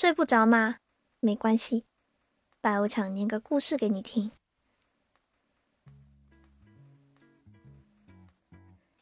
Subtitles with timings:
[0.00, 0.76] 睡不着吗？
[1.20, 1.84] 没关系，
[2.62, 4.30] 白无常念个故事给你听。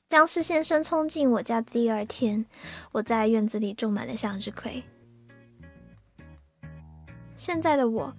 [0.08, 2.44] 僵尸先生冲进我家的第二天，
[2.90, 4.82] 我在院子里种满了向日葵。
[7.36, 8.12] 现在的我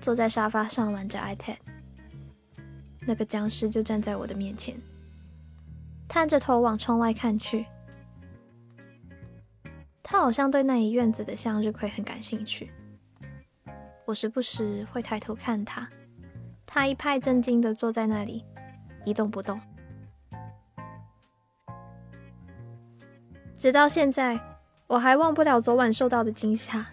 [0.00, 1.58] 坐在沙发上玩着 iPad，
[3.06, 4.76] 那个僵尸就站在我的面前，
[6.08, 7.64] 探着头往窗外看去。
[10.02, 12.70] 他好像对那一院子的向日葵很感兴趣。
[14.04, 15.88] 我时不时会抬头看他，
[16.66, 18.44] 他一派正经的坐在那里，
[19.04, 19.60] 一动不动。
[23.56, 24.38] 直到现在，
[24.88, 26.84] 我还忘不了昨晚受到的惊吓。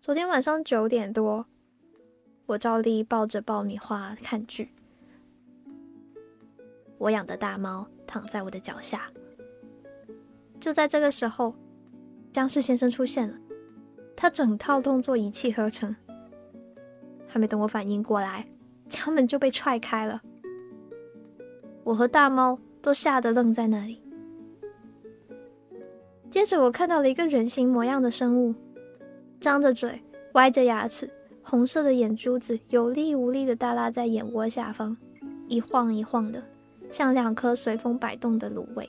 [0.00, 1.46] 昨天晚上九点多，
[2.46, 4.75] 我照例抱着爆米花看剧。
[6.98, 9.10] 我养的大猫躺在我的脚下。
[10.58, 11.54] 就在这个时候，
[12.32, 13.36] 僵尸先生出现了，
[14.16, 15.94] 他整套动作一气呵成。
[17.26, 18.46] 还没等我反应过来，
[18.88, 20.22] 家门就被踹开了。
[21.84, 24.00] 我和大猫都吓得愣在那里。
[26.30, 28.54] 接着，我看到了一个人形模样的生物。
[29.38, 31.10] 张着嘴，歪着牙齿，
[31.42, 34.96] 红色的眼珠子有力无力的耷拉在眼窝下方，
[35.46, 36.42] 一晃一晃的，
[36.90, 38.88] 像两颗随风摆动的芦苇。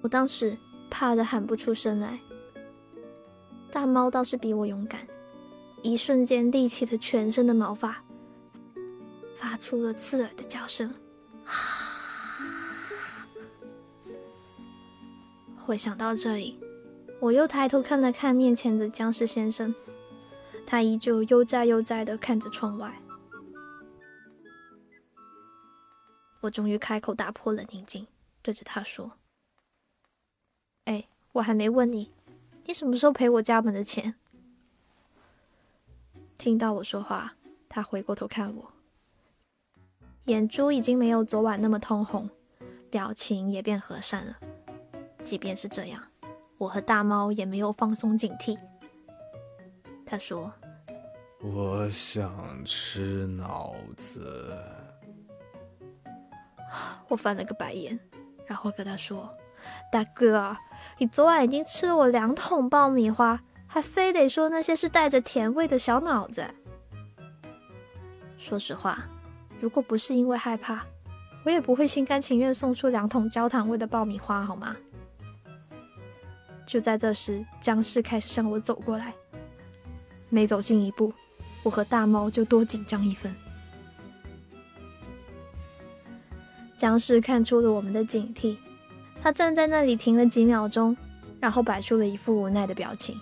[0.00, 0.56] 我当时
[0.90, 2.20] 怕得喊不出声来。
[3.70, 5.06] 大猫倒是比我勇敢，
[5.82, 8.04] 一瞬间立起了全身的毛发，
[9.36, 10.94] 发出了刺耳的叫声。
[15.56, 16.60] 回想到这里。
[17.20, 19.74] 我又抬头看了看面前的僵尸先生，
[20.66, 23.00] 他依旧悠哉悠哉的看着窗外。
[26.44, 28.06] 我终于开口打破了宁静，
[28.42, 29.12] 对着他说
[30.84, 32.10] ：“哎，我还没问你，
[32.66, 34.14] 你什么时候赔我家门的钱？”
[36.36, 37.34] 听到我说话，
[37.66, 38.72] 他回过头看我，
[40.24, 42.28] 眼珠已经没有昨晚那么通红，
[42.90, 44.38] 表情也变和善了。
[45.22, 46.02] 即便是这样。
[46.58, 48.58] 我和大猫也没有放松警惕。
[50.04, 50.52] 他说
[51.40, 54.62] ：“我想吃脑子。”
[57.14, 57.96] 我翻了个白眼，
[58.44, 59.32] 然后跟他说
[59.88, 60.56] ：“大哥，
[60.98, 66.44] 你昨晚已经吃了我两桶爆米花，还非得说那些是带着甜味的小脑子。
[68.36, 69.04] 说实话，
[69.60, 70.84] 如果不是因为害怕，
[71.44, 74.76] 我也不会心甘情愿送出两桶焦糖味的爆米花，好吗？”
[76.66, 79.14] 就在这时，僵尸开始向我走过来。
[80.30, 81.12] 每走近一步，
[81.62, 83.32] 我和大猫就多紧张一分。
[86.84, 88.58] 僵尸看出了我们的警惕，
[89.22, 90.94] 他站在那里停了几秒钟，
[91.40, 93.18] 然后摆出了一副无奈的表情，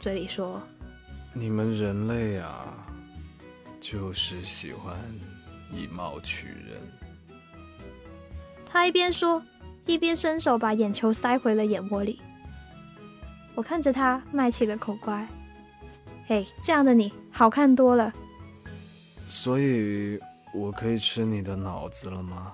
[0.00, 0.60] 嘴里说
[1.32, 2.84] ：“你们人类啊，
[3.80, 4.92] 就是喜欢
[5.70, 6.82] 以貌取人。”
[8.68, 9.40] 他一边说，
[9.84, 12.20] 一边伸手把眼球塞回了眼窝里。
[13.54, 15.24] 我看着他卖起了口乖，
[16.26, 18.12] 嘿，这样的你好看多了。
[19.28, 20.18] 所以，
[20.52, 22.52] 我可以吃你的脑子了吗？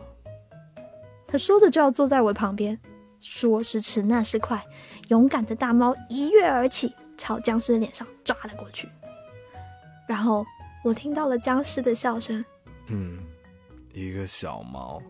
[1.32, 2.78] 他说着就要坐在我旁边，
[3.18, 4.62] 说时迟那时快，
[5.08, 8.86] 勇敢的大猫一跃而起，朝僵尸的脸上抓了过去。
[10.06, 10.44] 然后
[10.84, 12.44] 我听到了僵尸的笑声。
[12.88, 13.18] 嗯，
[13.94, 15.02] 一个小猫，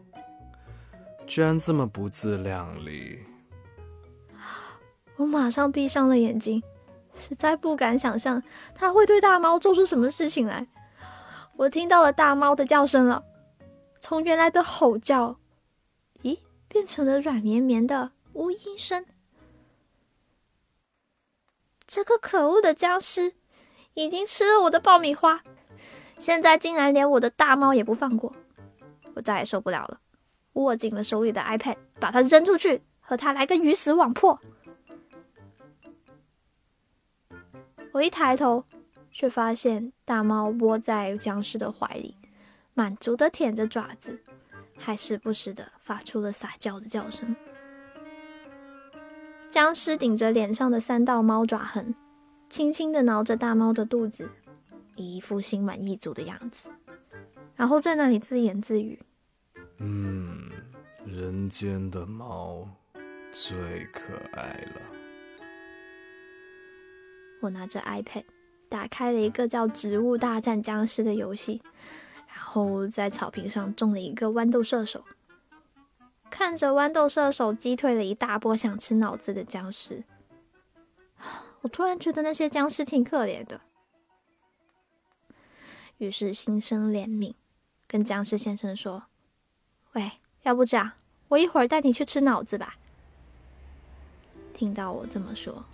[1.27, 3.19] 居然这么不自量力。
[5.17, 6.63] 我马上闭上了眼睛，
[7.13, 8.41] 实在不敢想象
[8.77, 10.69] 他会对大猫做出什么事情来。
[11.57, 13.25] 我听到了大猫的叫声了，
[14.01, 15.37] 从原来的吼叫，咦，
[16.73, 19.05] 变成了软绵绵的呜咽声。
[21.87, 23.35] 这个可恶的僵尸
[23.93, 25.43] 已经吃了我的爆米花，
[26.17, 28.35] 现在竟然连我的大猫也不放过！
[29.13, 30.01] 我再也受不了了，
[30.55, 34.41] 握紧了手里的 iPad，把它扔出去，和它来个鱼死网破！
[37.93, 38.65] 我一抬头，
[39.11, 42.17] 却发现大猫窝在僵尸的怀里，
[42.73, 44.25] 满足的舔着爪子，
[44.83, 47.37] 还时不时的发出了撒娇的叫声。
[49.49, 51.95] 僵尸顶着脸上的三道猫爪痕，
[52.51, 54.29] 轻轻的挠着大猫的肚子，
[54.97, 56.71] 一副心满意足的样子，
[57.55, 58.99] 然后在那里自言自语
[59.79, 60.51] ：“嗯，
[61.07, 62.67] 人间的猫
[63.31, 64.81] 最可爱了。”
[67.41, 68.25] 我拿着 iPad，
[68.69, 71.73] 打开了一个叫《植物大战僵尸》的游戏，然
[72.53, 75.05] 后在草坪上种了一个豌豆射手。
[76.29, 80.05] 看着豌豆射手击退了一大波想吃脑子的僵尸，
[81.63, 83.61] 我突然觉得那些僵尸挺可怜的，
[85.97, 87.35] 于是心生怜悯，
[87.87, 89.05] 跟僵尸先生说
[89.93, 90.13] ：“喂，
[90.43, 90.93] 要不这样，
[91.29, 92.77] 我一会儿带你去吃脑子吧。”
[94.53, 95.65] 听到我这么说，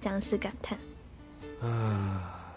[0.00, 0.78] 僵尸感叹
[1.60, 2.56] ：“啊，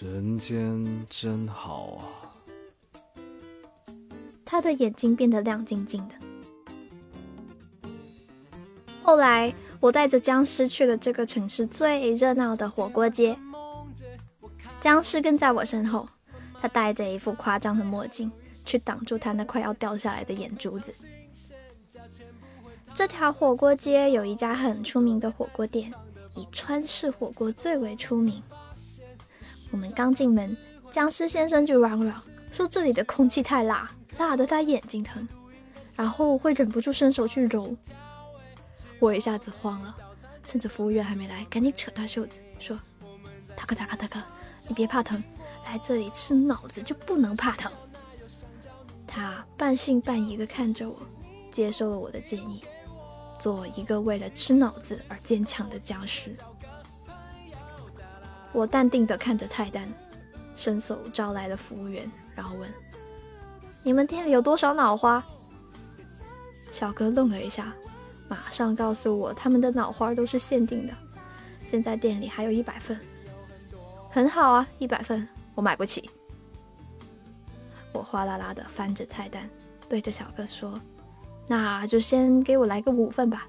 [0.00, 2.04] 人间真好啊！”
[4.50, 6.14] 他的眼睛变得亮晶晶的。
[9.02, 13.38] 后来，我带着僵尸去了这个城市最热闹的火锅街。
[14.80, 16.08] 僵尸跟在我身后，
[16.62, 18.32] 他戴着一副夸张的墨镜，
[18.64, 20.94] 去挡住他那快要掉下来的眼珠子。
[22.94, 25.92] 这条火锅街有一家很出名的火锅店，
[26.34, 28.42] 以川式火锅最为出名。
[29.70, 30.56] 我们刚进门，
[30.90, 33.90] 僵尸先生就嚷嚷说这里的空气太辣。
[34.18, 35.26] 辣得他眼睛疼，
[35.96, 37.74] 然后会忍不住伸手去揉。
[38.98, 39.96] 我一下子慌了，
[40.44, 42.78] 趁着服务员还没来，赶紧扯他袖子说
[43.56, 44.20] ：“大哥，大哥，大哥，
[44.66, 45.22] 你别怕疼，
[45.64, 47.72] 来这里吃脑子就不能怕疼。”
[49.06, 50.96] 他半信半疑地看着我，
[51.50, 52.62] 接受了我的建议，
[53.38, 56.36] 做一个为了吃脑子而坚强的僵尸。
[58.52, 59.88] 我淡定地看着菜单，
[60.56, 62.68] 伸手招来了服务员，然后问。
[63.84, 65.22] 你们店里有多少脑花？
[66.70, 67.72] 小哥愣了一下，
[68.28, 70.92] 马上告诉我，他们的脑花都是限定的，
[71.64, 72.98] 现在店里还有一百份。
[74.10, 76.10] 很好啊，一百份我买不起。
[77.92, 79.48] 我哗啦啦的翻着菜单，
[79.88, 80.78] 对着小哥说
[81.48, 83.46] ：“那就先给我来个五份吧，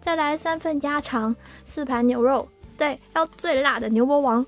[0.00, 1.34] 再来三份鸭肠，
[1.64, 2.48] 四盘牛肉，
[2.78, 4.46] 对，要最辣的牛魔王。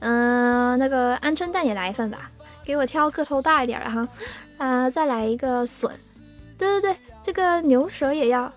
[0.00, 2.30] 嗯，那个鹌鹑蛋也来一份吧。”
[2.64, 4.08] 给我挑个头大一点的哈，
[4.56, 5.90] 啊，再来一个笋，
[6.56, 8.50] 对对对，这个牛舌也要，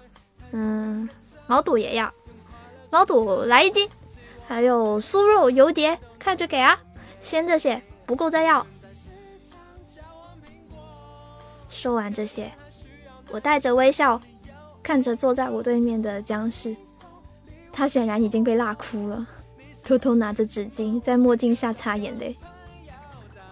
[0.51, 1.07] 嗯，
[1.45, 2.12] 毛肚也要，
[2.89, 3.89] 毛肚来一斤，
[4.48, 6.80] 还有酥肉油碟，看着给啊，
[7.21, 8.65] 先这些，不够再要。
[11.69, 12.51] 说完这些，
[13.30, 14.19] 我带着微笑
[14.81, 16.75] 看着坐在我对面的僵尸，
[17.74, 19.27] 他显然已经被辣哭了，
[19.83, 22.36] 偷偷拿着纸巾在墨镜下擦眼泪。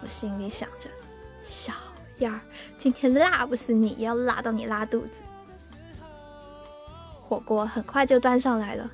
[0.05, 0.87] 我心里想着，
[1.41, 1.73] 小
[2.19, 2.39] 样儿，
[2.77, 5.23] 今天辣不死你，也要辣到你拉肚子。
[7.19, 8.87] 火锅很快就端上来了，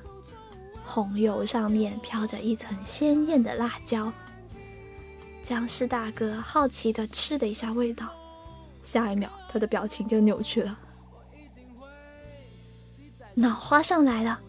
[0.82, 4.10] 红油上面飘着一层鲜艳的辣椒。
[5.42, 8.08] 僵尸大哥好奇的吃了一下味道，
[8.82, 10.78] 下一秒他的表情就扭曲了。
[13.34, 14.40] 脑花上来了，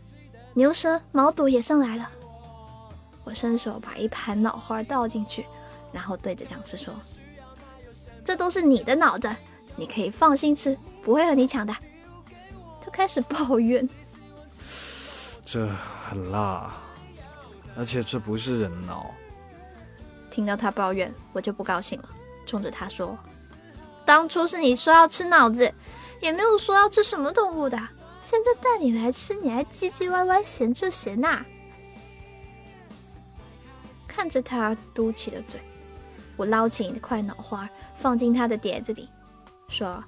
[0.53, 2.09] 牛舌、毛肚也上来了。
[3.25, 5.45] 我伸手把一盘脑花倒进去。
[5.93, 6.93] 然后对着僵尸说
[8.25, 9.33] ：“这都是你的脑子，
[9.75, 11.73] 你可以放心吃，不会和你抢的。”
[12.83, 13.87] 他开始抱怨
[15.45, 16.73] ：“这很辣，
[17.77, 19.13] 而且这不是人脑。”
[20.31, 22.09] 听到他抱怨，我就不高兴了，
[22.47, 23.15] 冲着他说
[24.03, 25.71] ：“当初是你说要吃脑子，
[26.19, 27.77] 也没有说要吃什么动物的，
[28.23, 31.45] 现在带你来吃，你还唧唧歪歪嫌这嫌那。”
[34.07, 35.61] 看着他嘟起了嘴。
[36.35, 39.07] 我捞起一块脑花，放进他的碟子里，
[39.67, 40.03] 说：“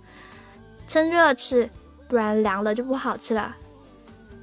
[0.87, 1.69] 趁热吃，
[2.07, 3.55] 不然凉了就不好吃了。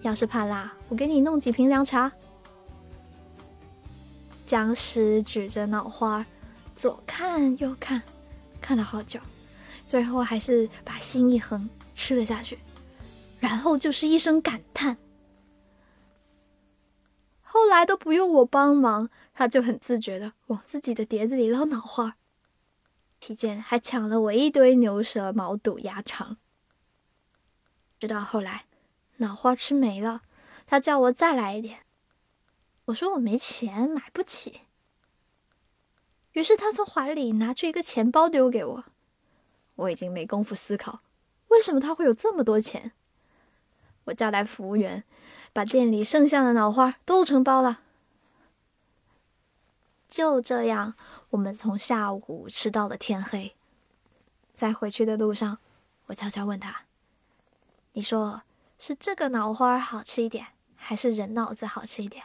[0.02, 2.10] 要是怕辣，我给你弄几瓶凉茶。”
[4.44, 6.24] 僵尸指着脑花，
[6.76, 8.02] 左看右看，
[8.60, 9.18] 看了好久，
[9.86, 12.58] 最后还是把心一横，吃了下去，
[13.40, 14.96] 然后就是一声感叹。
[17.42, 19.08] 后来都不用我帮忙。
[19.34, 22.16] 他就很自觉的往自己的碟子里捞脑花，
[23.20, 26.36] 期间还抢了我一堆牛舌、毛肚、鸭肠。
[27.98, 28.66] 直到后来，
[29.16, 30.22] 脑花吃没了，
[30.66, 31.80] 他叫我再来一点，
[32.86, 34.62] 我说我没钱，买不起。
[36.32, 38.84] 于是他从怀里拿出一个钱包丢给我，
[39.76, 41.00] 我已经没工夫思考，
[41.48, 42.92] 为什么他会有这么多钱。
[44.04, 45.04] 我叫来服务员，
[45.52, 47.80] 把店里剩下的脑花都承包了。
[50.12, 50.94] 就这样，
[51.30, 53.56] 我们从下午吃到了天黑。
[54.52, 55.56] 在回去的路上，
[56.04, 56.82] 我悄悄问他
[57.94, 58.42] ：“你说
[58.78, 62.22] 是这个脑花好吃一点，还是人脑子好吃一点？”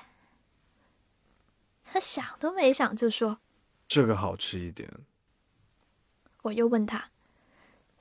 [1.90, 3.40] 他想都没想就说
[3.88, 4.92] ：“这个好吃一点。”
[6.44, 7.10] 我又问他：“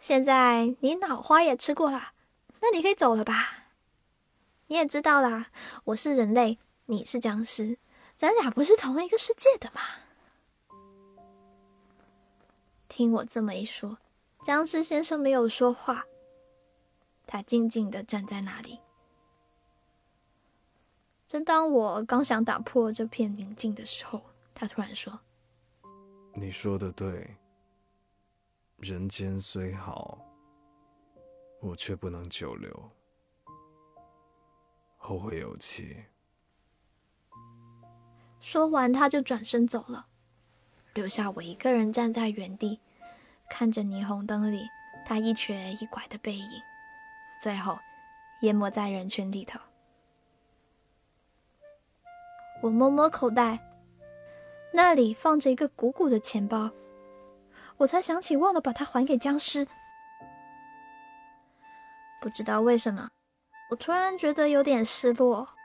[0.01, 2.13] 现在你脑花也吃过了，
[2.61, 3.69] 那你可以走了吧？
[4.67, 5.53] 你也知道啦，
[5.85, 7.79] 我是人类，你是僵尸。”
[8.17, 9.83] 咱俩不是同一个世界的吗？
[12.89, 13.99] 听我这么一说，
[14.43, 16.07] 僵尸先生没有说话，
[17.27, 18.81] 他静静的站在那里。
[21.27, 24.23] 正当我刚想打破这片宁静的时候，
[24.55, 25.21] 他突然说
[26.33, 27.37] ：“你说的对，
[28.79, 30.19] 人间虽好，
[31.61, 32.91] 我却不能久留，
[34.97, 36.03] 后会有期。”
[38.47, 40.07] 说完，他就转身走了，
[40.95, 42.81] 留下我一个人站在原地，
[43.51, 44.69] 看着霓虹灯里
[45.05, 46.63] 他一瘸一拐的背影，
[47.43, 47.77] 最后
[48.43, 49.59] 淹没在人群里头。
[52.63, 53.59] 我摸摸口袋，
[54.73, 56.71] 那里放着一个鼓鼓的钱包，
[57.79, 59.67] 我才想起忘了把它还给僵尸。
[62.21, 63.11] 不知道为什么，
[63.71, 65.56] 我突然觉得有点失落，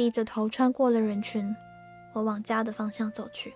[0.00, 1.54] 低着头穿过了人群，
[2.14, 3.54] 我往家的方向走去。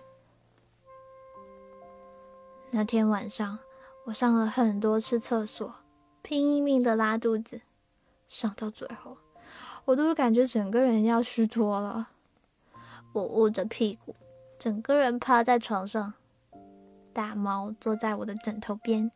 [2.69, 3.57] 那天晚上，
[4.03, 5.73] 我上了很多次厕所，
[6.21, 7.61] 拼命的拉肚子，
[8.27, 9.17] 上到最后，
[9.85, 12.09] 我都感觉整个人要虚脱了。
[13.13, 14.15] 我捂着屁股，
[14.59, 16.13] 整个人趴在床上。
[17.11, 19.11] 大猫坐在我的枕头边，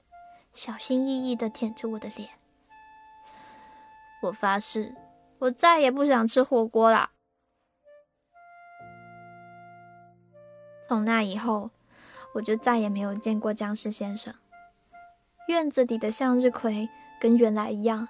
[0.52, 2.28] 小心翼翼的舔着我的脸。
[4.24, 4.96] 我发誓，
[5.38, 7.12] 我再也不想吃火锅了。
[10.90, 11.70] 从那以后，
[12.34, 14.34] 我就再也没有见过僵尸先生。
[15.48, 16.90] 院子里的向日葵
[17.22, 18.08] 跟原来一样，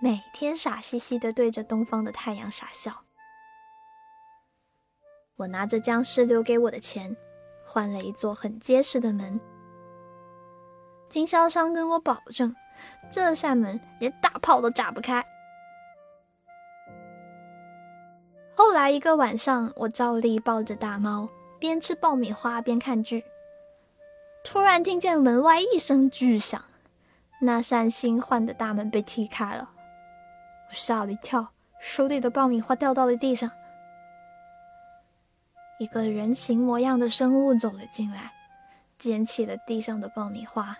[0.00, 3.02] 每天傻兮兮的对着东方的太阳傻笑。
[5.38, 7.16] 我拿着僵尸留给我的钱，
[7.66, 9.40] 换了一座很结实的门。
[11.08, 12.54] 经销商跟我保证，
[13.10, 15.26] 这扇门连大炮都炸不开。
[18.54, 21.28] 后来一个晚上，我照例抱着大猫，
[21.60, 23.24] 边吃爆米花边看剧。
[24.42, 26.64] 突然听见门外一声巨响，
[27.42, 29.70] 那扇新换的大门被踢开了，
[30.70, 33.50] 我吓了一跳，手里的爆米花掉到了地上。
[35.78, 38.32] 一个人形模样的生物走了进来，
[38.98, 40.76] 捡起了地上的爆米花，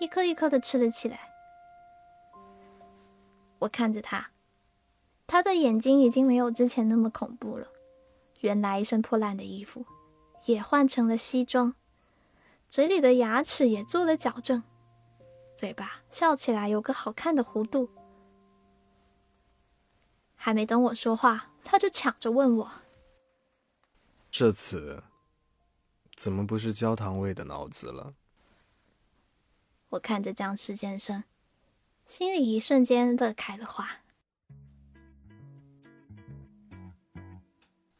[0.00, 1.20] 一颗一颗的吃了起来。
[3.60, 4.30] 我看着他，
[5.26, 7.68] 他的眼睛已经没有之前那么恐怖了，
[8.40, 9.86] 原来一身破烂的衣服
[10.46, 11.74] 也换成了西装，
[12.68, 14.62] 嘴里的牙齿也做了矫正，
[15.56, 17.90] 嘴巴笑起来有个好看的弧度。
[20.34, 22.70] 还没等我说话，他就抢着问我。
[24.30, 25.04] 这次
[26.14, 28.14] 怎么不是焦糖味的脑子了？
[29.90, 31.24] 我看着僵尸先生，
[32.06, 33.88] 心里一瞬间乐开了花。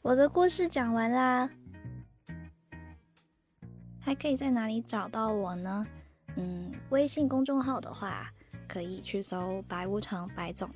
[0.02, 1.48] 我的故事讲完啦，
[4.14, 5.84] 还可以在哪里找到我呢？
[6.36, 8.30] 嗯，微信公众号的话，
[8.68, 10.70] 可以去搜“白无常白总”，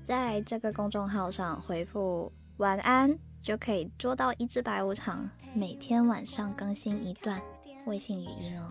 [0.00, 3.18] 在这个公众号上回复“晚安”。
[3.42, 7.42] 就可以捉到一只白无常，每天晚上更新一段
[7.86, 8.70] 微信语音哦，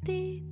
[0.03, 0.50] 滴滴。